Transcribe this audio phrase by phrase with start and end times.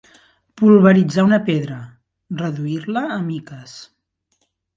[0.61, 1.77] Polvoritzar una pedra,
[2.41, 3.79] reduir-la a miques.